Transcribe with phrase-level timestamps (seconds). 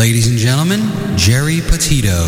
[0.00, 0.80] Ladies and gentlemen,
[1.12, 2.24] Geri Petito.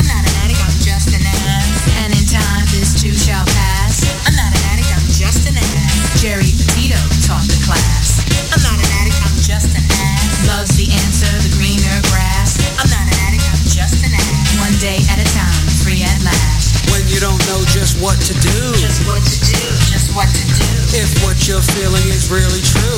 [0.00, 1.84] I'm not an addict, I'm just an ass.
[2.00, 4.00] And in time, this too shall pass.
[4.24, 6.24] I'm not an addict, I'm just an ass.
[6.24, 6.96] Geri Petito
[7.28, 8.24] taught the class.
[8.56, 10.48] I'm not an addict, I'm just an ass.
[10.48, 12.56] Loves the answer, the greener grass.
[12.80, 14.48] I'm not an addict, I'm just an ass.
[14.64, 16.80] One day at a time, free at last.
[16.88, 19.60] When you don't know just what to do, Just what to do,
[19.92, 20.68] just what to do.
[20.96, 22.96] if what you're feeling is really true,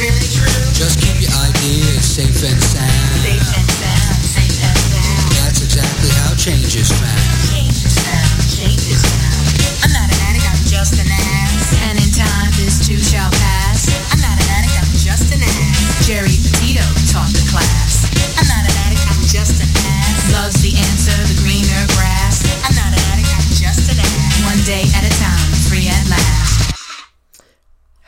[0.00, 0.48] Is true?
[0.48, 0.72] Is it really true?
[0.80, 3.52] just keep your ideas safe and Safe sound.
[3.52, 5.28] and sound, safe and sound.
[5.44, 7.20] That's exactly how change is found.
[7.52, 9.44] Change is found, change is found.
[9.84, 11.76] I'm not an addict, I'm just an ass.
[11.84, 13.92] And in time, this too shall pass.
[14.12, 16.08] I'm not an addict, I'm just an ass.
[16.08, 18.08] Geri Petito taught the class.
[18.40, 20.32] I'm not an addict, I'm just an ass.
[20.32, 22.40] Loves the answer, the greener grass.
[22.64, 24.48] I'm not an addict, I'm just an ass.
[24.48, 25.09] One day at a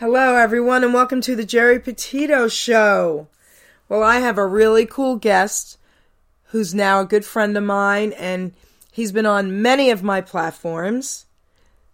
[0.02, 3.28] Hello, everyone, and welcome to the Geri Petito Show.
[3.88, 5.78] Well, I have a really cool guest
[6.46, 8.52] who's now a good friend of mine, and
[8.90, 11.26] he's been on many of my platforms.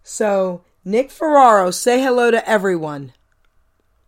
[0.01, 3.13] So, Nick Ferraro, say hello to everyone.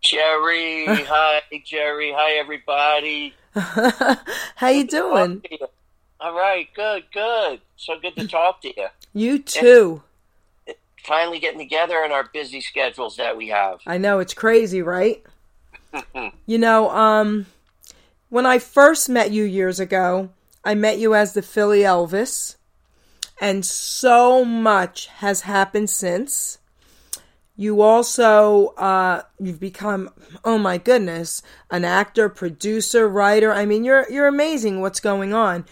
[0.00, 3.34] Geri, hi Geri, hi everybody.
[3.54, 5.42] How you doing?
[5.42, 5.66] Talk to you.
[6.18, 7.60] All right, good, good.
[7.76, 8.88] So good to talk to you.
[9.14, 10.02] You too.
[11.04, 13.80] Finally getting together in our busy schedules that we have.
[13.86, 15.22] I know it's crazy, right?
[16.46, 17.46] you know, um,
[18.28, 20.30] when I first met you years ago,
[20.64, 22.56] I met you as the Philly Elvis,
[23.40, 26.58] and so much has happened since.
[27.56, 30.10] You also, uh, you've become,
[30.44, 33.52] oh my goodness, an actor, producer, writer.
[33.52, 34.80] I mean, you're you're amazing.
[34.80, 35.66] What's going on?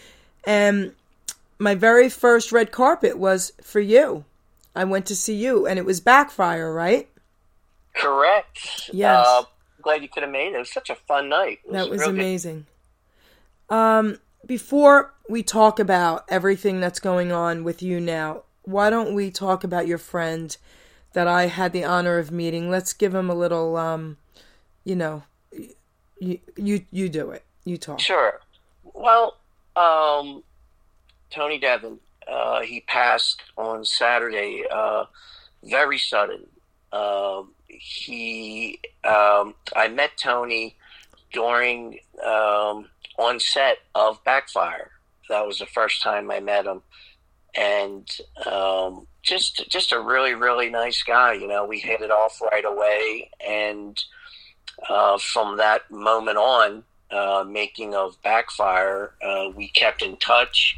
[0.44, 0.92] And
[1.58, 4.24] my very first red carpet was for you.
[4.74, 7.08] I went to see you, and it was Backfire, right?
[7.94, 8.90] Correct.
[8.92, 9.26] Yes.
[9.26, 9.42] Uh,
[9.82, 10.54] glad you could have made it.
[10.54, 11.60] It was such a fun night.
[11.66, 12.10] It That was good.
[12.10, 12.66] amazing.
[13.68, 19.30] Um, before we talk about everything that's going on with you now, why don't we
[19.30, 20.56] talk about your friend
[21.12, 22.70] that I had the honor of meeting?
[22.70, 24.16] Let's give him a little, um,
[24.84, 25.24] you know,
[26.20, 27.44] you you you do it.
[27.64, 28.00] You talk.
[28.00, 28.40] Sure.
[28.84, 29.36] Well,
[29.76, 30.42] um,
[31.30, 31.98] Tony Devon,
[32.28, 34.64] uh, he passed on Saturday.
[34.70, 35.04] Uh,
[35.64, 36.46] very sudden.
[36.92, 40.76] Um, he, um, I met Tony
[41.32, 42.86] during um,
[43.18, 44.90] on set of Backfire.
[45.28, 46.82] That was the first time I met him,
[47.56, 48.08] and
[48.46, 51.34] um, just just a really really nice guy.
[51.34, 54.02] You know, we hit it off right away, and
[54.88, 56.82] uh, from that moment on,
[57.12, 60.76] uh, making of Backfire, uh, we kept in touch.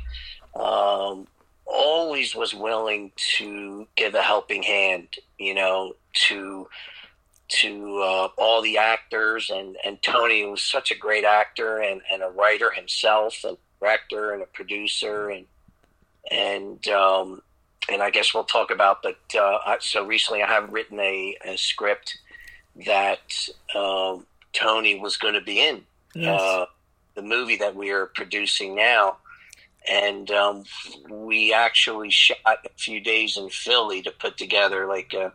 [0.54, 1.26] Um,
[1.72, 5.94] always was willing to give a helping hand, you know,
[6.28, 6.68] to
[7.48, 12.22] to uh, all the actors and, and Tony was such a great actor and, and
[12.22, 15.44] a writer himself, a director and a producer and
[16.30, 17.42] and um,
[17.90, 19.02] and I guess we'll talk about.
[19.02, 22.16] But uh, I- so recently, I have written a, a script
[22.86, 23.20] that
[23.74, 25.82] um, Tony was going to be in
[26.14, 26.40] Yes.
[26.40, 26.66] uh,
[27.16, 29.16] the movie that we are producing now.
[29.90, 30.64] And um,
[31.10, 35.32] we actually shot a few days in Philly to put together like a,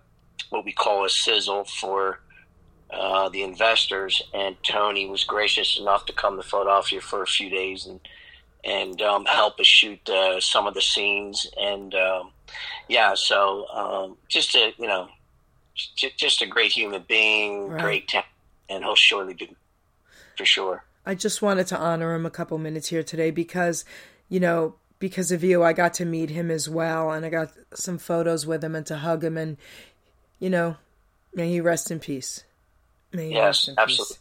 [0.50, 2.20] what we call a sizzle for
[2.92, 4.22] uh, the investors.
[4.34, 8.00] And Tony was gracious enough to come to Philadelphia for a few days and
[8.64, 11.48] and um, help us shoot uh, some of the scenes.
[11.58, 12.32] And um,
[12.90, 15.08] yeah, so um, just a you know,
[15.96, 17.82] j- just a great human being, Right.
[17.82, 18.28] great talent,
[18.70, 19.48] and he'll surely do
[20.38, 20.84] for sure.
[21.06, 23.86] I just wanted to honor him a couple minutes here today because,
[24.30, 27.52] you know, because of you, I got to meet him as well, and I got
[27.74, 29.58] some photos with him and to hug him, and
[30.40, 30.78] you know,
[31.34, 32.44] may he rest in peace.
[33.14, 34.16] May he Yes, rest in absolutely.
[34.16, 34.20] peace.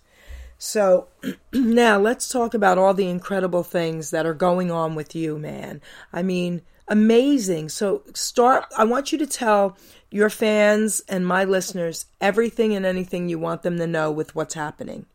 [0.58, 1.08] So
[1.52, 5.80] now let's talk about all the incredible things that are going on with you, man.
[6.12, 7.68] I mean, amazing.
[7.70, 8.64] So start.
[8.76, 9.76] I want you to tell
[10.10, 14.54] your fans and my listeners everything and anything you want them to know with what's
[14.54, 15.06] happening.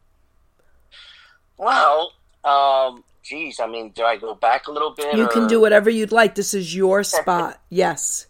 [1.58, 2.14] Well,
[2.44, 5.16] um, geez, I mean, do I go back a little bit?
[5.16, 6.36] You can do whatever you'd like.
[6.36, 7.62] This is your spot.
[7.70, 8.28] Yes.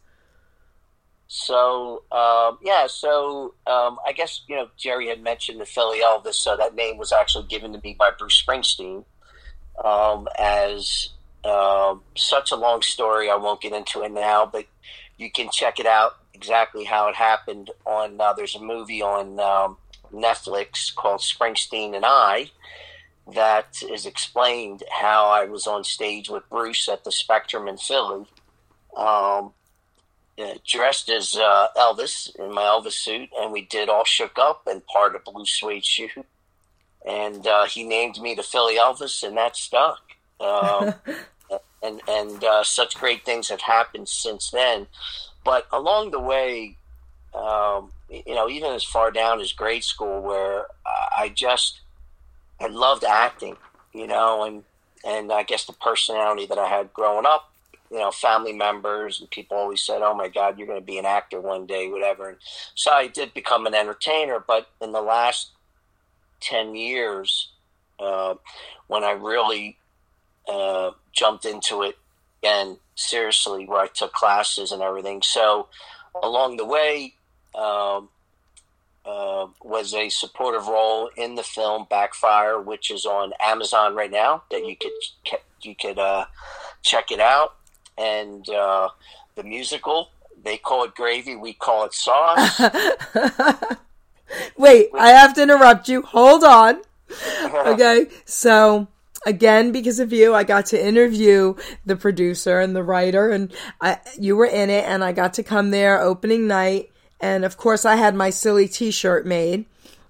[1.27, 6.35] So, um, yeah, so um, I guess, you know, Geri had mentioned the Philly Elvis,
[6.35, 9.05] so that name was actually given to me by Bruce Springsteen
[9.83, 11.09] um, as
[11.43, 13.29] um, such a long story.
[13.29, 14.65] I won't get into it now, but
[15.17, 19.39] you can check it out exactly how it happened on, uh, there's a movie on
[19.39, 19.77] um,
[20.13, 22.51] Netflix called Springsteen and I
[23.33, 28.25] that is explained how I was on stage with Bruce at the Spectrum in Philly.
[28.95, 29.53] Um,
[30.41, 34.63] uh, dressed as uh, Elvis in my Elvis suit, and we did all shook up
[34.65, 36.09] and part of blue suede shoe.
[37.07, 39.99] and uh, he named me the Philly Elvis, and that stuck.
[40.39, 40.93] Um,
[41.83, 44.87] and and uh, such great things have happened since then.
[45.43, 46.77] But along the way,
[47.33, 51.81] um, you know, even as far down as grade school, where I just
[52.61, 53.57] I loved acting,
[53.93, 54.63] you know, and
[55.03, 57.51] and I guess the personality that I had growing up
[57.91, 60.97] you know, family members and people always said, "Oh my God, you're going to be
[60.97, 62.37] an actor one day, whatever." And
[62.73, 64.39] so I did become an entertainer.
[64.39, 65.49] But in the last
[66.39, 67.49] ten years,
[67.99, 68.35] uh,
[68.87, 69.77] when I really
[70.47, 71.97] uh, jumped into it
[72.41, 75.67] again seriously, where I took classes and everything, so
[76.23, 77.15] along the way.
[77.53, 78.07] Um,
[79.05, 84.43] uh, was a supportive role in the film Backfire, which is on Amazon right now.
[84.51, 84.91] That you could
[85.61, 86.25] you could uh,
[86.83, 87.55] check it out
[87.97, 88.89] and uh,
[89.35, 90.09] the musical.
[90.43, 91.35] They call it gravy.
[91.35, 92.59] We call it sauce.
[94.57, 96.01] Wait, I have to interrupt you.
[96.01, 96.81] Hold on.
[97.53, 98.87] Okay, so
[99.25, 101.53] again because of you i got to interview
[101.85, 105.43] the producer and the writer and I, you were in it and i got to
[105.43, 106.89] come there opening night
[107.21, 109.65] and of course i had my silly t-shirt made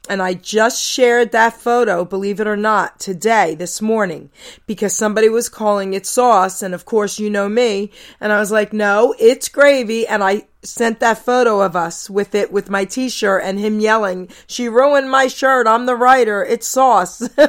[0.09, 4.31] and I just shared that photo, believe it or not, today, this morning,
[4.65, 6.63] because somebody was calling it sauce.
[6.63, 7.91] And of course, you know me.
[8.19, 10.07] And I was like, no, it's gravy.
[10.07, 13.79] And I sent that photo of us with it, with my t shirt and him
[13.79, 15.67] yelling, she ruined my shirt.
[15.67, 16.43] I'm the writer.
[16.43, 17.21] It's sauce.
[17.37, 17.47] yeah,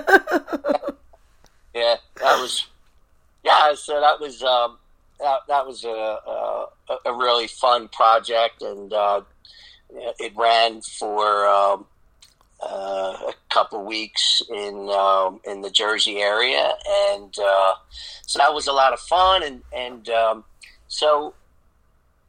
[1.74, 2.66] that was,
[3.42, 4.78] yeah, so that was, um,
[5.22, 6.66] that, that was a, a,
[7.06, 8.62] a really fun project.
[8.62, 9.22] And, uh,
[10.18, 11.86] it ran for, um,
[12.62, 16.72] uh, a couple weeks in um, in the Jersey area,
[17.10, 17.74] and uh,
[18.24, 19.42] so that was a lot of fun.
[19.42, 20.44] And and um,
[20.88, 21.34] so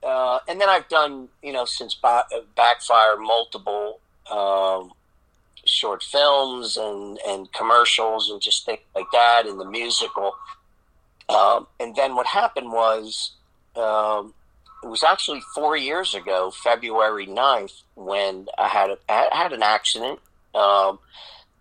[0.01, 2.25] uh, and then I've done you know since ba-
[2.55, 3.99] Backfire multiple
[4.31, 4.91] um,
[5.65, 10.35] short films and and commercials and just things like that, and the musical.
[11.29, 13.31] Um, and then what happened was.
[13.75, 14.33] Um,
[14.83, 19.63] it was actually four years ago, February 9th, when I had a, I had an
[19.63, 20.19] accident
[20.53, 20.99] um,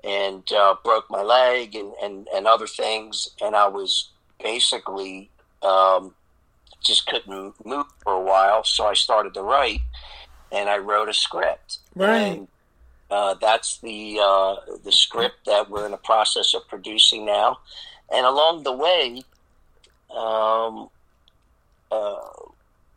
[0.02, 3.28] and uh, broke my leg and, and, and other things.
[3.40, 4.10] And I was
[4.42, 5.30] basically
[5.62, 6.14] um,
[6.82, 8.64] just couldn't move for a while.
[8.64, 9.80] So I started to write
[10.50, 11.78] and I wrote a script.
[11.94, 12.18] Right.
[12.18, 12.48] And,
[13.10, 17.58] uh, that's the uh, the script that we're in the process of producing now,
[18.10, 19.22] and along the way,
[20.16, 20.88] um,
[21.90, 22.18] uh,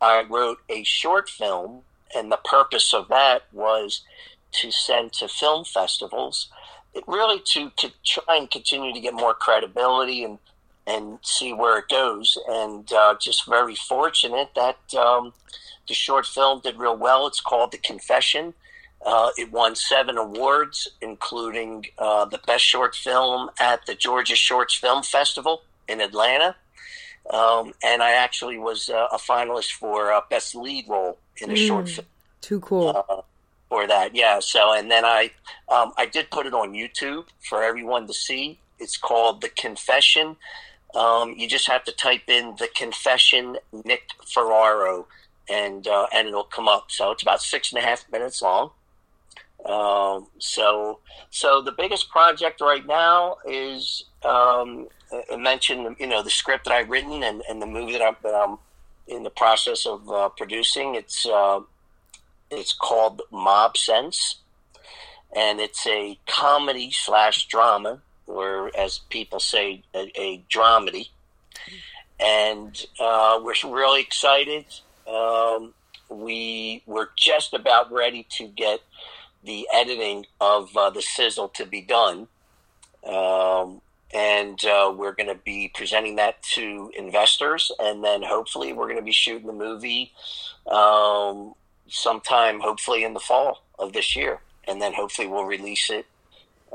[0.00, 1.82] I wrote a short film,
[2.14, 4.02] and the purpose of that was
[4.52, 6.48] to send to film festivals,
[6.94, 10.38] it really to, to try and continue to get more credibility and
[10.88, 12.38] and see where it goes.
[12.48, 15.32] And uh, just very fortunate that um,
[15.88, 17.26] the short film did real well.
[17.26, 18.54] It's called The Confession.
[19.04, 24.74] Uh, it won seven awards, including uh, the best short film at the Georgia Shorts
[24.74, 26.54] Film Festival in Atlanta.
[27.32, 31.54] Um, and I actually was uh, a finalist for uh, best lead role in a
[31.54, 32.06] mm, short film.
[32.40, 33.04] Too cool.
[33.08, 33.22] Uh,
[33.68, 34.14] for that.
[34.14, 34.38] Yeah.
[34.40, 35.30] So, and then I,
[35.68, 38.58] um, I did put it on YouTube for everyone to see.
[38.78, 40.36] It's called The Confession.
[40.94, 45.06] Um, you just have to type in The Confession Nick Ferraro
[45.48, 46.90] and, uh, and it'll come up.
[46.90, 48.70] So it's about six and a half minutes long.
[49.64, 51.00] Um, so,
[51.30, 54.88] so the biggest project right now is, um,
[55.38, 58.34] mentioned, you know, the script that I've written and, and the movie that I'm, that
[58.34, 58.58] I'm
[59.06, 60.94] in the process of uh, producing.
[60.94, 61.60] It's, uh,
[62.50, 64.36] it's called Mob Sense,
[65.34, 71.08] and it's a comedy slash drama, or as people say, a, a dramedy.
[72.18, 74.64] And uh, we're really excited.
[75.08, 75.74] Um,
[76.08, 78.80] we were just about ready to get
[79.44, 82.28] the editing of uh, the sizzle to be done.
[83.06, 83.80] Um,
[84.14, 88.98] and uh, we're going to be presenting that to investors, and then hopefully we're going
[88.98, 90.12] to be shooting the movie
[90.70, 91.54] um,
[91.88, 96.06] sometime, hopefully in the fall of this year, and then hopefully we'll release it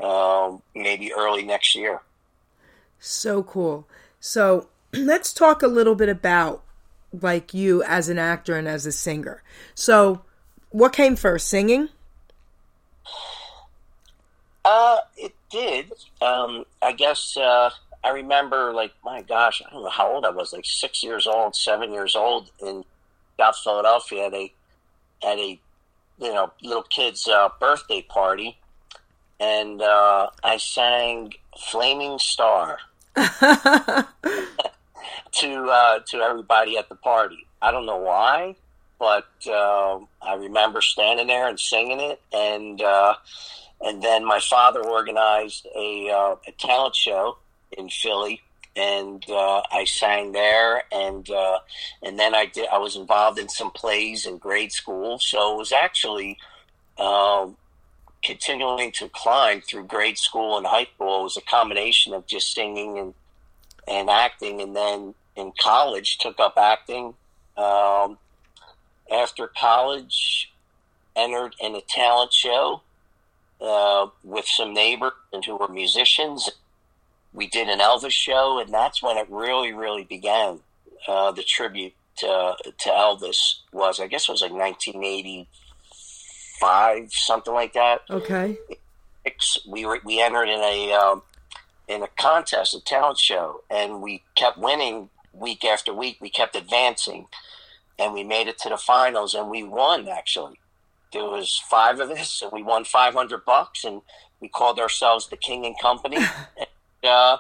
[0.02, 2.02] um, maybe early next year.
[3.00, 3.88] So cool.
[4.20, 6.64] So let's talk a little bit about
[7.14, 9.44] like you as an actor and as a singer.
[9.76, 10.22] So,
[10.70, 11.90] what came first, singing?
[14.64, 15.92] Uh, it did.
[16.22, 17.72] Um, I guess uh,
[18.04, 21.28] I remember, like, my gosh, I don't know how old I was, like six years
[21.28, 22.84] old, seven years old in
[23.38, 24.30] South Philadelphia.
[24.30, 24.54] They
[25.24, 25.60] at a
[26.20, 28.58] you know little kid's uh, birthday party,
[29.40, 32.78] and uh, I sang "Flaming Star"
[33.16, 33.26] to
[35.44, 37.48] uh, to everybody at the party.
[37.62, 38.56] I don't know why,
[39.00, 43.16] but uh, I remember standing there and singing it, and uh,
[43.84, 47.38] and then my father organized a, uh, a talent show
[47.78, 48.42] in Philly,
[48.76, 51.60] and uh, I sang there, and uh,
[52.04, 52.68] and then I did.
[52.72, 56.38] I was involved in some plays in grade school, so it was actually
[56.98, 57.58] um,
[58.24, 61.22] continuing to climb through grade school and high school.
[61.22, 63.14] It was a combination of just singing and
[63.88, 67.14] and acting, and then in college took up acting.
[67.58, 68.18] Um,
[69.12, 70.54] after college,
[71.16, 72.82] entered in a talent show
[73.62, 76.50] uh, with some neighbors and who were musicians.
[77.34, 80.60] We did an Elvis show, and that's when it really, really began.
[81.08, 87.74] Uh, the tribute to, to Elvis was, I guess, it was like 1985, something like
[87.74, 88.02] that.
[88.10, 88.58] Okay.
[89.68, 91.22] We were we entered in a um,
[91.88, 96.18] in a contest, a talent show, and we kept winning week after week.
[96.20, 97.28] We kept advancing,
[98.00, 100.58] and we made it to the finals, and we won actually
[101.12, 104.02] there was five of us, and we won five hundred bucks, and
[104.40, 106.18] we called ourselves the King and Company.
[106.58, 107.38] and, uh,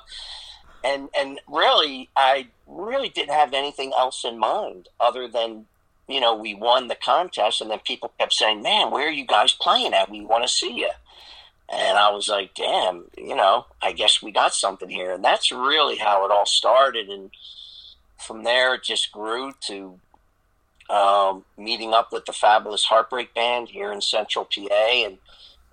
[0.83, 5.65] and and really, I really didn't have anything else in mind other than
[6.07, 9.25] you know we won the contest, and then people kept saying, "Man, where are you
[9.25, 10.09] guys playing at?
[10.09, 10.91] We want to see you."
[11.73, 15.51] And I was like, "Damn, you know, I guess we got something here." And that's
[15.51, 17.31] really how it all started, and
[18.17, 19.99] from there it just grew to
[20.91, 25.17] um, meeting up with the Fabulous Heartbreak Band here in Central PA, and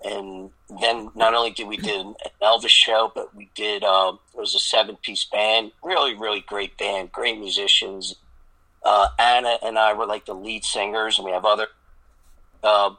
[0.03, 0.49] and
[0.79, 4.55] then not only did we do an Elvis show, but we did uh, it was
[4.55, 8.15] a seven piece band, really really great band, great musicians.
[8.81, 11.67] Uh, Anna and I were like the lead singers, and we have other
[12.63, 12.91] uh,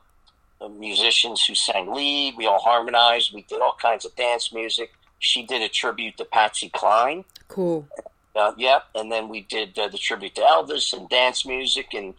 [0.68, 2.34] musicians who sang lead.
[2.36, 3.32] We all harmonized.
[3.32, 4.92] We did all kinds of dance music.
[5.18, 7.24] She did a tribute to Patsy Cline.
[7.48, 7.88] Cool.
[8.34, 12.14] Uh, yep, and then we did uh, the tribute to Elvis and dance music, and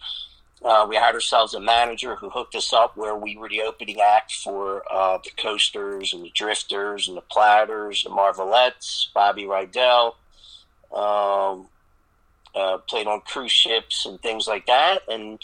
[0.64, 4.00] uh, we hired ourselves a manager who hooked us up where we were the opening
[4.02, 10.16] act for uh, the Coasters and the Drifters and the Platters, the Marvelettes, Bobby Rydell.
[10.94, 11.68] Um,
[12.54, 15.40] uh, played on cruise ships and things like that, and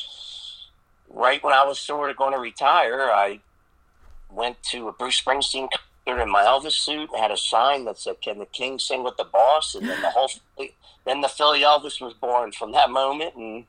[1.10, 3.40] right when I was sort of going to retire, I
[4.30, 5.70] went to a Bruce Springsteen
[6.16, 9.26] in my Elvis suit had a sign that said, "Can the King sing with the
[9.26, 10.30] boss?" And then the whole,
[11.06, 13.66] then the Philly Elvis was born from that moment, and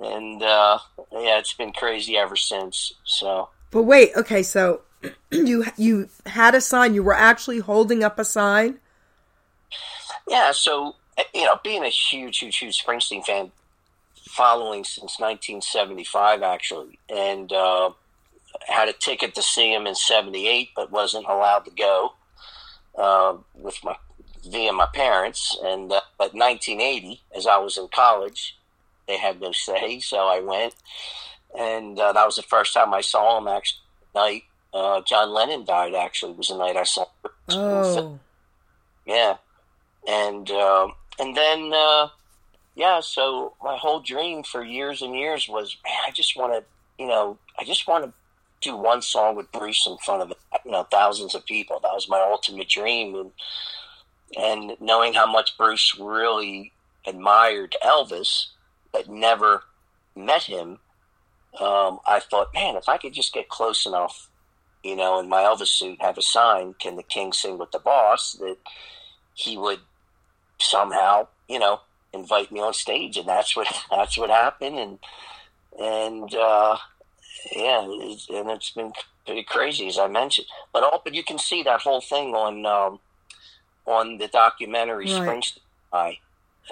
[0.00, 0.78] and uh,
[1.12, 2.94] yeah, it's been crazy ever since.
[3.04, 4.82] So, but wait, okay, so
[5.30, 6.94] you you had a sign.
[6.94, 8.78] You were actually holding up a sign.
[10.28, 10.96] Yeah, so
[11.34, 13.52] you know, being a huge, huge, huge Springsteen fan,
[14.28, 17.52] following since 1975 actually, and.
[17.52, 17.90] Uh,
[18.66, 22.14] had a ticket to see him in '78, but wasn't allowed to go
[22.96, 23.96] uh, with my
[24.44, 25.56] via my parents.
[25.62, 28.56] And uh, but 1980, as I was in college,
[29.06, 30.74] they had no say, so I went,
[31.58, 33.48] and uh, that was the first time I saw him.
[33.48, 33.80] Actually,
[34.14, 35.94] night uh, John Lennon died.
[35.94, 37.02] Actually, was the night I saw.
[37.02, 37.30] Him.
[37.50, 38.18] Oh,
[39.06, 39.36] yeah,
[40.06, 42.08] and um, and then uh,
[42.74, 43.00] yeah.
[43.00, 46.64] So my whole dream for years and years was, man, I just want to,
[47.02, 48.12] you know, I just want to
[48.60, 50.32] do one song with Bruce in front of
[50.64, 51.80] you know thousands of people.
[51.80, 53.32] That was my ultimate dream, and
[54.36, 56.72] and knowing how much Bruce really
[57.06, 58.46] admired Elvis,
[58.92, 59.64] but never
[60.14, 60.78] met him,
[61.58, 64.28] um, I thought, man, if I could just get close enough,
[64.84, 67.78] you know, in my Elvis suit, have a sign, "Can the King sing with the
[67.78, 68.58] boss?" that
[69.34, 69.80] he would
[70.58, 71.80] somehow, you know,
[72.12, 74.98] invite me on stage, and that's what that's what happened, and
[75.78, 76.76] and uh,
[77.54, 78.92] yeah, and it's been
[79.26, 80.46] pretty crazy as I mentioned.
[80.72, 83.00] But all, but you can see that whole thing on um,
[83.86, 85.44] on the documentary right.
[85.92, 86.18] Springsteen,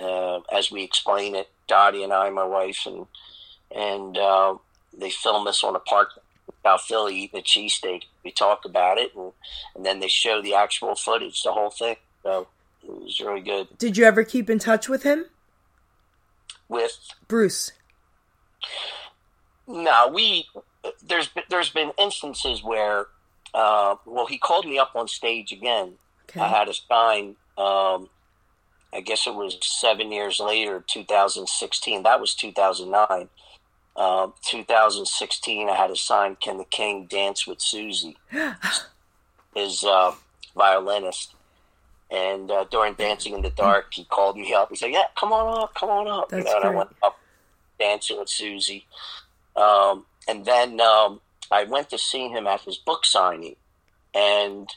[0.01, 1.49] uh, as we explain it.
[1.67, 3.07] Dottie and I, my wife, and
[3.75, 4.57] and uh,
[4.97, 6.11] they film us on a park
[6.65, 8.05] South Philly eating a cheesesteak.
[8.25, 9.33] We talk about it, and
[9.75, 11.97] and then they show the actual footage, the whole thing.
[12.23, 12.49] So
[12.83, 13.69] it was really good.
[13.79, 15.27] Did you ever keep in touch with him?
[16.69, 17.73] With Bruce.
[19.69, 20.47] No, we
[21.07, 23.07] there's there's been instances where
[23.53, 25.93] uh, well he called me up on stage again.
[26.31, 26.41] Okay.
[26.41, 27.37] I had a sign.
[27.57, 28.09] Um,
[28.93, 32.03] I guess it was seven years later, 2016.
[32.03, 33.29] That was 2009.
[33.97, 36.37] Uh, 2016, I had a sign.
[36.37, 38.15] Can the King dance with Soozie?
[39.55, 40.15] His uh,
[40.57, 41.35] violinist.
[42.11, 44.71] And uh, during Dancing in the Dark, he called me up.
[44.71, 46.91] He said, "Yeah, come on up, come on up." That's you know, and I went
[47.03, 47.19] up
[47.79, 48.85] dancing with Soozie.
[49.59, 53.57] Um, and then um, I went to see him at his book signing,
[54.15, 54.69] and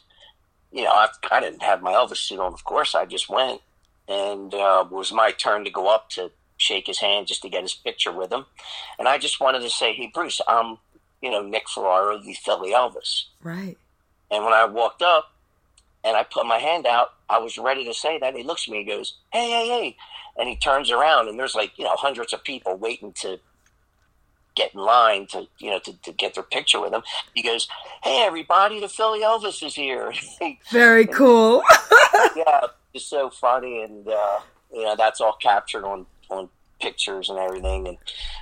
[0.72, 2.54] you know I, I didn't have my Elvis suit on.
[2.54, 3.62] Of course, I just went,
[4.08, 7.50] and uh, it was my turn to go up to shake his hand just to
[7.50, 8.46] get his picture with him,
[8.98, 10.78] and I just wanted to say, "Hey, Bruce, I'm
[11.22, 13.78] you know Nick Ferraro, the Philly Elvis." Right.
[14.32, 15.34] And when I walked up
[16.04, 18.36] and I put my hand out, I was ready to say that.
[18.36, 19.98] He looks at me and goes, Hey, hey, hey.
[20.38, 23.40] And he turns around and there's like, you know, hundreds of people waiting to
[24.56, 27.02] get in line to, you know, to, to get their picture with him.
[27.34, 27.68] He goes,
[28.04, 30.14] Hey, everybody, the Philly Elvis is here.
[30.72, 31.64] Very cool.
[32.36, 33.82] yeah, it's so funny.
[33.84, 34.40] And, uh,
[34.74, 36.50] you know, that's all captured on, on
[36.82, 37.88] pictures and everything.
[37.88, 37.98] And,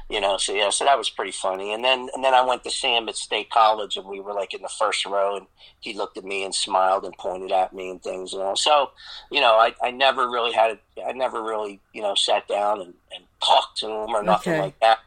[0.09, 1.73] you know, so yeah, so that was pretty funny.
[1.73, 4.33] And then, and then I went to see him at State College and we were
[4.33, 5.45] like in the first row and
[5.81, 8.55] he looked at me and smiled and pointed at me and things, you know.
[8.55, 8.91] So,
[9.31, 12.79] you know, I, I never really had, a, I never really, you know, sat down
[12.81, 14.61] and, and talked to him or nothing Okay.
[14.61, 14.99] like that.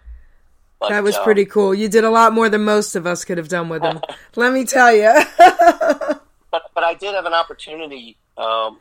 [0.82, 1.74] But, that was pretty cool.
[1.74, 4.00] You did a lot more than most of us could have done with them.
[4.36, 5.12] Let me tell you.
[5.38, 8.16] but but I did have an opportunity.
[8.36, 8.78] Um,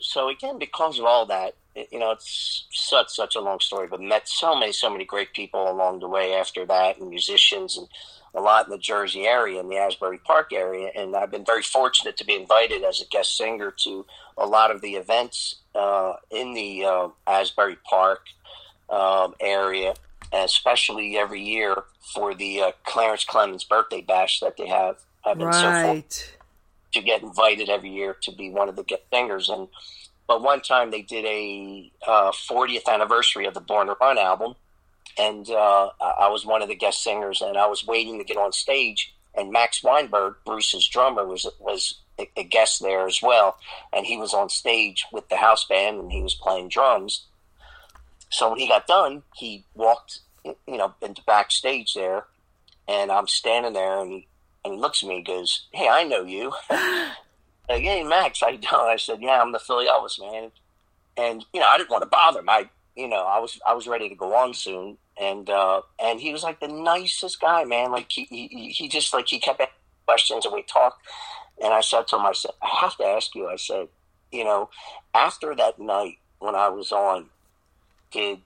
[0.00, 3.88] so again, because of all that, it- you know, it's such such a long story,
[3.88, 7.76] but met so many so many great people along the way after that, and musicians
[7.76, 7.88] and
[8.34, 11.62] a lot in the Jersey area, in the Asbury Park area, and I've been very
[11.62, 14.04] fortunate to be invited as a guest singer to
[14.36, 18.20] a lot of the events uh, in the uh, Asbury Park
[18.90, 19.94] um, area,
[20.32, 24.96] especially every year for the uh, Clarence Clemons birthday bash that they have.
[25.24, 26.36] I've been so fortunate
[26.92, 29.48] to get invited every year to be one of the guest singers.
[29.48, 29.68] And
[30.26, 34.54] but one time they did a uh, 40th anniversary of the Born to Run album,
[35.18, 38.36] and uh, I was one of the guest singers, and I was waiting to get
[38.36, 39.14] on stage.
[39.34, 42.00] And Max Weinberg, Bruce's drummer, was was
[42.36, 43.58] a guest there as well,
[43.92, 47.24] and he was on stage with the house band, and he was playing drums.
[48.30, 52.24] So when he got done, he walked, you know, into backstage there,
[52.86, 54.28] and I'm standing there, and he
[54.64, 58.58] and he looks at me and goes, "Hey, I know you." like, "Hey, Max, you
[58.58, 60.50] doing?" I said, "Yeah, I'm the Philly Elvis man."
[61.16, 62.48] And you know, I didn't want to bother him.
[62.48, 66.20] I, you know, I was I was ready to go on soon, and uh, and
[66.20, 67.90] he was like the nicest guy, man.
[67.90, 69.74] Like he he, he just like he kept asking
[70.06, 71.06] questions, and we talked.
[71.62, 73.88] And I said to him, I said, "I have to ask you." I said,
[74.30, 74.70] "You know,
[75.14, 77.26] after that night when I was on,
[78.10, 78.38] did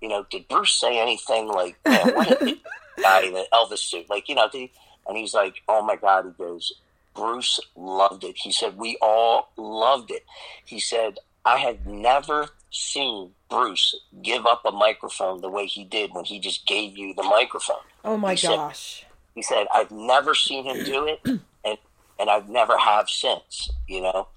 [0.00, 2.56] you know did Bruce say anything like, man, what a
[3.02, 4.08] guy in the Elvis suit?
[4.10, 4.72] Like, you know, did he,
[5.08, 6.72] and he's like, oh my God, he goes,
[7.14, 8.36] Bruce loved it.
[8.38, 10.24] He said, we all loved it.
[10.64, 16.10] He said, I had never seen Bruce give up a microphone the way he did
[16.12, 17.76] when he just gave you the microphone.
[18.04, 19.04] Oh my He said- gosh.
[19.34, 21.20] He said, I've never seen him do it,
[21.62, 21.76] and,
[22.18, 24.28] and I've never have since, you know?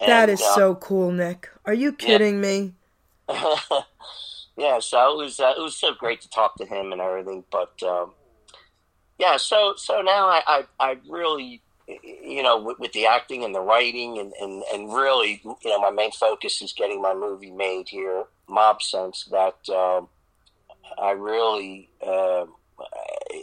[0.00, 1.48] That And, is uh, so cool, Nick.
[1.64, 2.74] Are you kidding me?
[4.56, 7.44] yeah, so it was uh, it was so great to talk to him and everything.
[7.50, 8.12] But um,
[9.18, 11.62] yeah, so so now I I, I really
[12.02, 15.80] you know with, with the acting and the writing and, and and really you know
[15.80, 19.28] my main focus is getting my movie made here, Mob Sense.
[19.30, 20.08] That um,
[21.00, 21.90] I really.
[22.04, 22.46] Uh,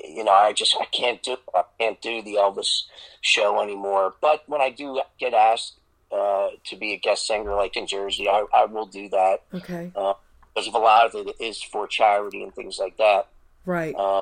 [0.06, 2.84] you know, I just I can't do I can't do the Elvis
[3.21, 4.13] show anymore.
[4.21, 5.74] But when I do get asked
[6.15, 9.91] uh, to be a guest singer, like in Jersey, I, I will do that Okay.
[9.93, 13.28] because a lot of it is for charity and things like that.
[13.65, 13.95] Right.
[13.95, 14.21] Uh,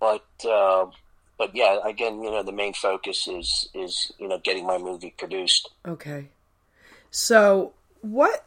[0.00, 0.86] but uh,
[1.38, 5.14] but yeah, again, you know, the main focus is is you know getting my movie
[5.16, 5.70] produced.
[5.86, 6.28] Okay.
[7.10, 8.44] So, what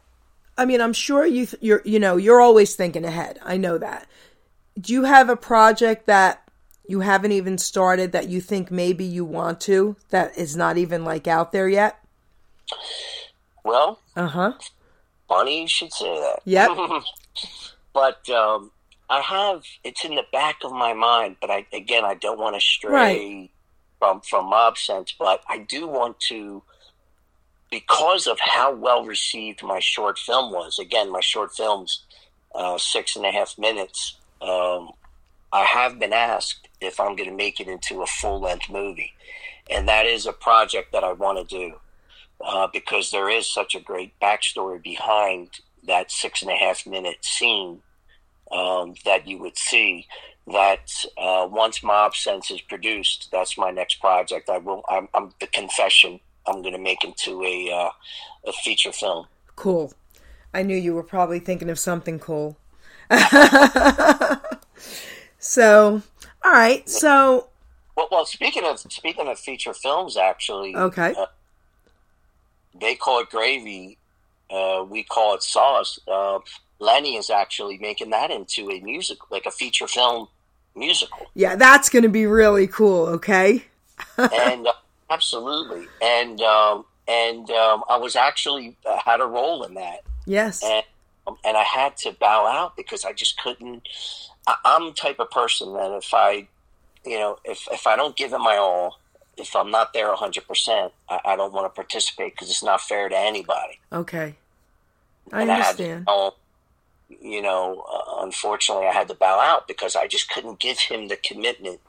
[0.56, 3.38] I mean, I'm sure you th- you're you know, you're always thinking ahead.
[3.42, 4.06] I know that.
[4.80, 6.48] Do you have a project that
[6.86, 11.04] you haven't even started that you think maybe you want to that is not even
[11.04, 11.98] like out there yet?
[13.64, 14.52] Well, Uh-huh.
[15.28, 16.40] funny you should say that.
[16.44, 16.70] Yep.
[17.92, 18.70] but um,
[19.10, 21.36] I have it's in the back of my mind.
[21.40, 23.50] But I again, I don't want to stray Right.
[23.98, 25.14] from from Mob Sense.
[25.18, 26.62] But I do want to
[27.70, 30.78] because of how well received my short film was.
[30.78, 32.02] Again, my short film's
[32.54, 34.16] uh, six and a half minutes.
[34.40, 34.90] Um,
[35.52, 39.12] I have been asked if I'm going to make it into a full length movie,
[39.68, 41.74] and that is a project that I want to do
[42.44, 47.24] uh, because there is such a great backstory behind that six and a half minute
[47.24, 47.80] scene
[48.52, 50.06] um, that you would see.
[50.46, 54.48] That uh, once Mob Sense is produced, that's my next project.
[54.48, 54.82] I will.
[54.88, 56.20] I'm, I'm the confession.
[56.46, 57.90] I'm going to make into a uh,
[58.48, 59.26] a feature film.
[59.56, 59.92] Cool.
[60.54, 62.56] I knew you were probably thinking of something cool.
[65.38, 66.02] so,
[66.44, 66.88] all right.
[66.88, 67.48] So,
[67.96, 71.14] Well, well, speaking of speaking of feature films, actually, Okay.
[71.16, 71.26] uh,
[72.74, 73.98] they call it gravy.
[74.50, 75.98] Uh, we call it sauce.
[76.08, 76.38] Uh,
[76.78, 80.28] Lenny is actually making that into a music, like a feature film
[80.78, 83.64] musical, yeah, that's going to be really cool, okay?
[84.16, 84.72] and uh,
[85.10, 90.62] absolutely, and um, and um, I was actually uh, had a role in that, Yes.
[90.62, 90.84] and
[91.26, 93.82] um, and I had to bow out because I just couldn't.
[94.46, 96.46] I, I'm the type of person that if I,
[97.04, 99.00] you know, if if I don't give it my all,
[99.38, 103.08] if I'm not there 100%, I, I don't want to participate because it's not fair
[103.08, 103.78] to anybody.
[103.92, 104.34] Okay.
[105.32, 106.04] I and understand.
[106.08, 110.30] I had, to, you know, uh, unfortunately, I had to bow out because I just
[110.30, 111.80] couldn't give him the commitment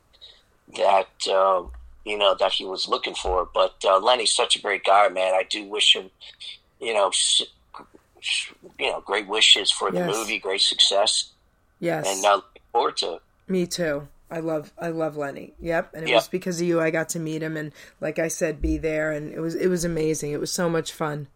[0.77, 1.63] that uh,
[2.05, 3.47] you know that he was looking for.
[3.53, 5.33] But uh, Lenny's such a great guy, man.
[5.33, 6.09] I do wish him,
[6.79, 7.11] you know,
[8.79, 11.31] you know, great wishes for the movie, great success,
[11.79, 12.05] yes.
[12.07, 13.21] and uh, look forward to it.
[13.47, 14.07] Me too.
[14.31, 15.53] I love I love Lenny.
[15.59, 16.15] Yep, and it Yeah.
[16.15, 19.11] was because of you I got to meet him and like I said be there
[19.11, 20.31] and it was it was amazing.
[20.31, 21.27] It was so much fun.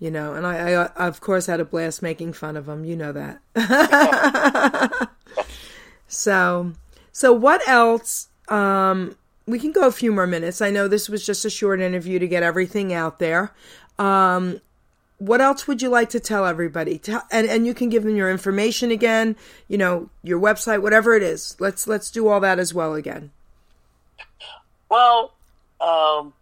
[0.00, 0.56] You know, and I,
[0.96, 2.84] I of course had a blast making fun of him.
[2.84, 3.40] You know that.
[6.08, 6.72] so,
[7.12, 10.60] so what else um we can go a few more minutes.
[10.62, 13.52] I know this was just a short interview to get everything out there.
[13.98, 14.60] Um
[15.18, 16.98] what else would you like to tell everybody?
[16.98, 19.36] Tell, and and you can give them your information again,
[19.68, 21.56] you know, your website, whatever it is.
[21.60, 23.30] Let's let's do all that as well again.
[24.90, 25.32] Well,
[25.80, 26.32] um,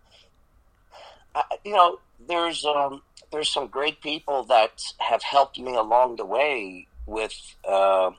[1.34, 6.26] I, you know, there's um, there's some great people that have helped me along the
[6.26, 7.34] way with
[7.68, 8.10] uh,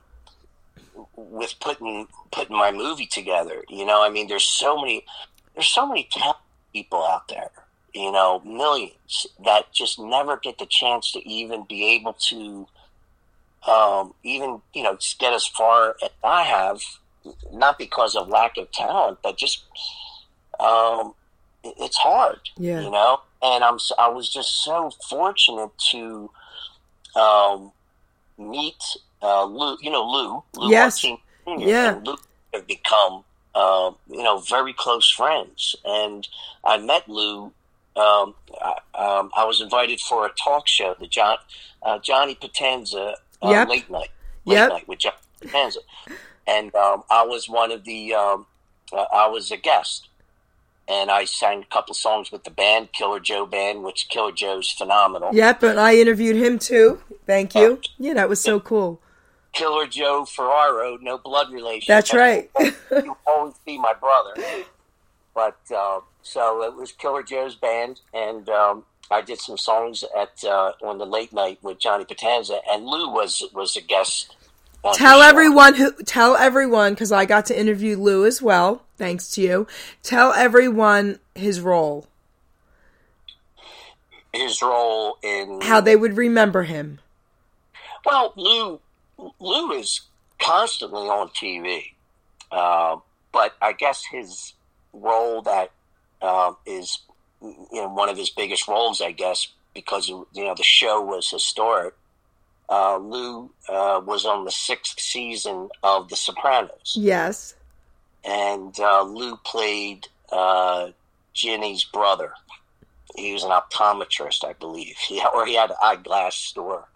[1.16, 3.64] with putting putting my movie together.
[3.68, 5.04] You know, I mean, there's so many
[5.54, 6.08] there's so many
[6.72, 7.50] people out there.
[7.94, 12.66] You know, millions that just never get the chance to even be able to
[13.70, 16.80] um, even you know get as far as I have,
[17.52, 19.62] not because of lack of talent, but just
[20.58, 21.14] um,
[21.62, 22.80] it's hard, Yeah.
[22.80, 23.20] you know.
[23.42, 26.30] And I'm I was just so fortunate to
[27.14, 27.70] um,
[28.36, 28.82] meet
[29.22, 29.76] uh, Lou.
[29.80, 30.42] You know Lou.
[30.60, 31.04] Lou Yes.
[31.04, 31.18] Martin
[31.62, 31.68] Jr.
[31.68, 31.94] Yeah.
[31.94, 32.16] And Lou
[32.54, 36.26] have become um, you know very close friends, and
[36.64, 37.52] I met Lou.
[37.96, 41.36] Um, I, um, I was invited for a talk show, the John
[41.82, 43.68] uh, Johnny Potenza uh, Yep.
[43.68, 44.08] late night,
[44.44, 44.68] late Yep.
[44.70, 45.78] night with Johnny Potenza,
[46.46, 48.46] and um, I was one of the um,
[48.92, 50.08] uh, I was a guest,
[50.88, 54.70] and I sang a couple songs with the band Killer Joe Band, which Killer Joe's
[54.72, 55.30] phenomenal.
[55.32, 57.00] Yep, and I interviewed him too.
[57.26, 57.80] Thank you.
[57.98, 59.00] Yeah, that was so cool.
[59.52, 61.92] Killer Joe Ferraro, no blood relation.
[61.94, 62.50] That's right.
[62.90, 64.34] You'll always be my brother.
[65.34, 70.44] But uh, so it was Killer Joe's band, and um, I did some songs at
[70.44, 74.36] uh, on the late night with Johnny Potenza, and Lou was was a guest.
[74.92, 79.40] Tell everyone who tell everyone because I got to interview Lou as well, thanks to
[79.40, 79.66] you.
[80.02, 82.06] Tell everyone his role,
[84.32, 87.00] his role in how they would remember him.
[88.04, 88.80] Well, Lou
[89.40, 90.02] Lou is
[90.38, 91.92] constantly on TV,
[92.52, 92.98] uh,
[93.32, 94.52] but I guess his
[94.94, 95.70] role that
[96.22, 96.98] uh, is
[97.42, 101.30] you know one of his biggest roles, I guess, because you know the show was
[101.30, 101.94] historic.
[102.68, 107.54] Uh, Lou uh, was on the sixth season of The Sopranos, Yes.
[108.24, 110.88] and uh, Lou played uh,
[111.34, 112.32] Ginny's brother.
[113.16, 116.88] He was an optometrist, I believe, he, or he had an eyeglass store,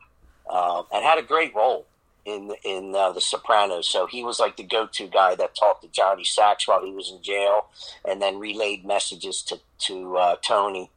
[0.50, 1.86] um, and had a great role
[2.28, 3.88] in in uh, The Sopranos.
[3.88, 7.10] So he was like the go-to guy that talked to Johnny Sachs while he was
[7.10, 7.66] in jail,
[8.04, 10.90] and then relayed messages to to uh, Tony.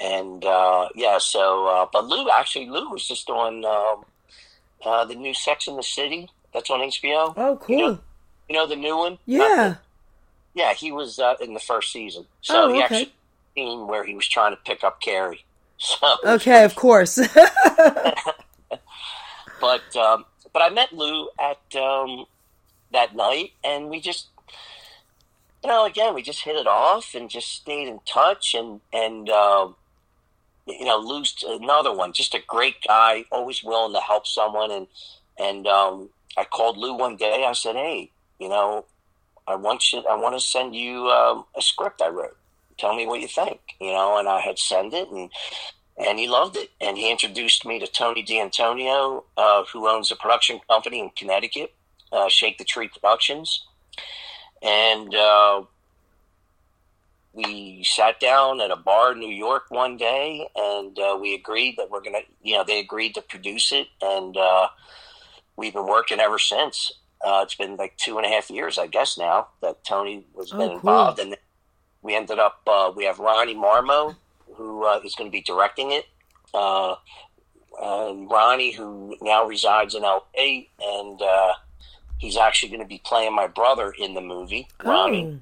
[0.00, 4.04] And uh, yeah, so uh, but Lou actually Lou was just on um,
[4.84, 6.28] uh, the new Sex in the City.
[6.54, 7.34] That's on HBO.
[7.36, 7.76] Oh, cool.
[7.76, 7.98] You know,
[8.48, 9.18] you know the new one?
[9.26, 9.76] yeah.
[10.52, 12.26] Yeah, he was uh, in the first season.
[12.40, 12.82] So Oh, he okay.
[12.82, 13.12] actually
[13.54, 15.44] scene where he was trying to pick up Carrie.
[15.82, 17.16] So, Okay, of course.
[19.60, 22.26] but um, but I met Lou at um,
[22.92, 24.28] that night, and we just,
[25.62, 29.28] you know, again, we just hit it off and just stayed in touch, and and
[29.28, 29.76] um,
[30.66, 34.86] you know, Lou's another one, just a great guy, always willing to help someone, and
[35.38, 37.44] and um, I called Lou one day.
[37.46, 38.84] I said, hey, you know,
[39.46, 42.36] I want you, I want to send you um, a script I wrote.
[42.78, 45.30] Tell me what you think, you know, and I had sent it, and
[46.06, 46.70] and he loved it.
[46.80, 51.72] And he introduced me to Tony D'Antonio, uh, who owns a production company in Connecticut,
[52.12, 53.64] uh, Shake the Tree Productions.
[54.62, 55.62] And uh,
[57.32, 61.76] we sat down at a bar in New York one day, and uh, we agreed
[61.78, 64.68] that we're gonna, you know, they agreed to produce it, and uh,
[65.56, 66.92] we've been working ever since.
[67.24, 70.52] Uh, it's been like two and a half years, I guess, now that Tony was
[70.52, 70.76] Oh, been cool.
[70.78, 71.36] involved, and
[72.02, 72.60] we ended up.
[72.66, 74.16] Uh, we have Ronnie Marmo,
[74.60, 76.06] who uh, is going to be directing it.
[76.52, 76.96] Uh,
[77.80, 80.20] Ronnie, who now resides in LA,
[80.82, 81.52] and uh,
[82.18, 85.40] he's actually going to be playing my brother in the movie, Ronnie.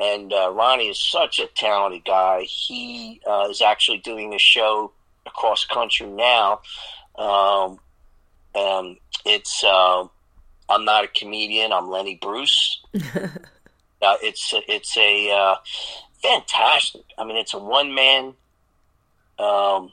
[0.00, 2.42] Oh, And uh, Ronnie is such a talented guy.
[2.42, 4.90] He uh, is actually doing a show
[5.26, 6.60] across country now.
[7.16, 7.78] Um,
[8.56, 10.04] um, it's uh,
[10.68, 11.72] I'm not a comedian.
[11.72, 15.56] I'm Lenny Bruce, uh, it's it's a uh,
[16.20, 17.02] fantastic.
[17.16, 18.34] I mean, it's a one man,
[19.38, 19.92] um,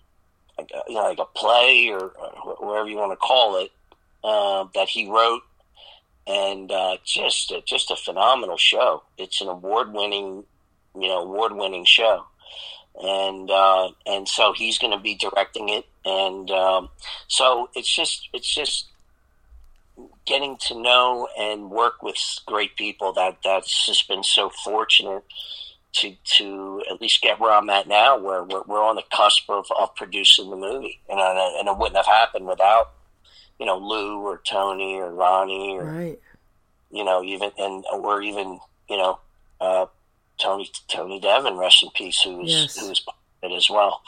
[0.58, 3.72] like a, you know, like a play or, or whatever you want to call it
[4.24, 5.42] uh, that he wrote,
[6.28, 9.04] and uh, just a, just a phenomenal show.
[9.18, 10.44] It's an award winning,
[10.96, 12.26] you know, award winning show,
[13.02, 16.90] and uh, and so he's going to be directing it, and um,
[17.28, 18.88] so it's just it's just
[20.26, 25.24] getting to know and work with great people that that's just been so fortunate
[25.94, 29.50] to to at least get where I'm at now, where we're, we're on the cusp
[29.50, 32.92] of, of producing the movie, and and it wouldn't have happened without
[33.60, 36.20] you know Lou or Tony or Ronnie or Right.
[36.92, 39.20] you know even and or even you know
[39.62, 39.86] uh,
[40.40, 42.80] Tony Tony Devon, rest in peace, who's Yes.
[42.80, 44.02] who was part of it as well.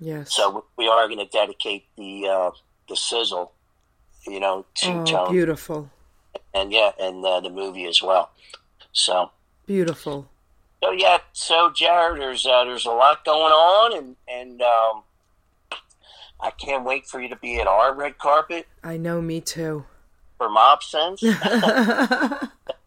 [0.00, 0.34] Yes.
[0.34, 2.50] So we are going to dedicate the uh,
[2.88, 3.52] the sizzle,
[4.26, 5.90] you know, to oh, Tony beautiful.
[6.54, 8.30] and yeah, and uh, the movie as well.
[8.92, 9.30] So.
[9.66, 10.26] Beautiful.
[10.82, 15.02] So yeah, so Jared, there's uh, there's a lot going on, and and um,
[16.40, 19.84] I can't wait for you to be at our red carpet I know, me too.
[20.36, 21.22] for Mob Sense.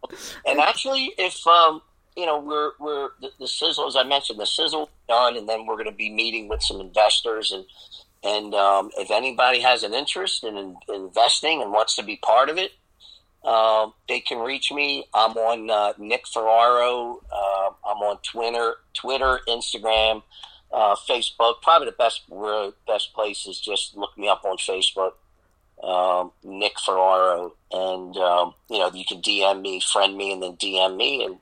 [0.45, 1.81] and actually, if um,
[2.15, 5.65] you know, we're we're the, the sizzle, as I mentioned, the sizzle done, and then
[5.65, 7.65] we're going to be meeting with some investors, and
[8.23, 12.49] and um, if anybody has an interest in, in investing and wants to be part
[12.49, 12.71] of it,
[13.43, 15.05] um, they can reach me.
[15.13, 17.21] I'm on uh, Nick Ferraro.
[17.31, 20.21] Uh, I'm on Twitter, Twitter, Instagram,
[20.71, 21.61] uh, Facebook.
[21.61, 22.21] Probably the best
[22.85, 25.13] best place is just look me up on Facebook,
[25.83, 30.55] um, Nick Ferraro, and um, you know you can DM me, friend me, and then
[30.57, 31.37] DM me, and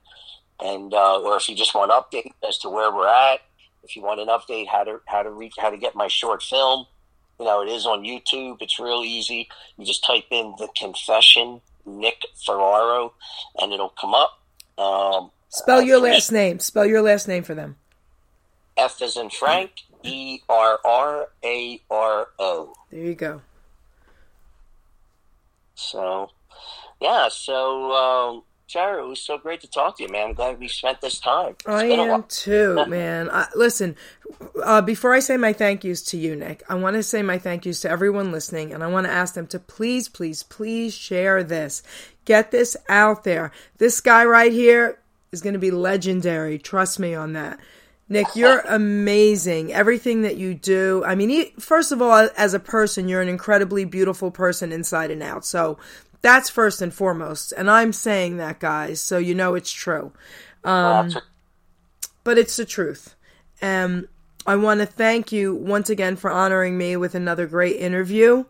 [0.58, 3.40] and uh, or if you just want an update as to where we're at,
[3.82, 6.42] if you want an update how to how to reach how to get my short
[6.42, 6.86] film,
[7.38, 8.62] you know it is on YouTube.
[8.62, 9.50] It's real easy.
[9.76, 11.60] You just type in the confession
[11.98, 13.14] Nick Ferraro,
[13.58, 14.40] and it'll come up.
[14.78, 16.58] Um, Spell your uh, last name.
[16.58, 17.76] Spell your last name for them.
[18.76, 19.70] F is in Frank,
[20.02, 22.72] E R R A R O.
[22.90, 23.42] There you go.
[25.74, 26.30] So,
[27.00, 27.28] yeah.
[27.30, 30.28] So, um, Jared, it was so great to talk to you, man.
[30.28, 31.56] I'm glad we spent this time.
[31.58, 33.28] It's I am too, man.
[33.28, 33.96] I, listen,
[34.62, 37.36] uh, before I say my thank yous to you, Nick, I want to say my
[37.36, 40.94] thank yous to everyone listening, and I want to ask them to please, please, please
[40.94, 41.82] share this.
[42.24, 43.50] Get this out there.
[43.78, 45.00] This guy right here
[45.32, 46.56] is going to be legendary.
[46.58, 47.58] Trust me on that.
[48.08, 49.72] Nick, you're amazing.
[49.72, 51.02] Everything that you do.
[51.04, 55.22] I mean, first of all, as a person, you're an incredibly beautiful person inside and
[55.24, 55.44] out.
[55.44, 55.78] So
[56.22, 57.52] that's first and foremost.
[57.52, 60.12] And I'm saying that, guys, so you know it's true
[61.10, 61.22] to-
[62.24, 63.14] but it's the truth.
[63.62, 64.08] Um,
[64.46, 68.44] I want to thank you once again for honoring me with another great interview.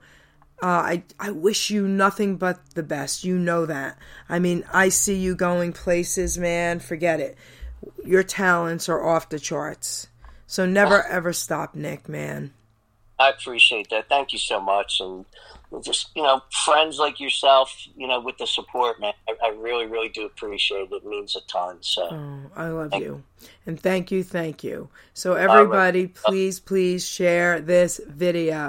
[0.62, 3.24] Uh, I I wish you nothing but the best.
[3.24, 3.98] You know that.
[4.28, 6.80] I mean, I see you going places, man.
[6.80, 7.36] Forget it.
[8.04, 10.08] Your talents are off the charts.
[10.46, 12.52] So never ever stop, Nick, man.
[13.18, 14.08] I appreciate that.
[14.08, 15.00] Thank you so much.
[15.00, 15.24] And
[15.84, 19.86] just, you know, friends like yourself, you know, with the support, man, I, I really,
[19.86, 20.92] really do appreciate it.
[20.92, 21.78] It means a ton.
[21.80, 23.22] So, Oh, I love you.
[23.66, 24.88] And thank you, thank you.
[25.14, 28.68] So everybody, please, please share this video.